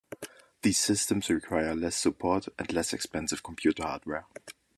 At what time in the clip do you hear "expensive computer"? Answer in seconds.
2.91-3.83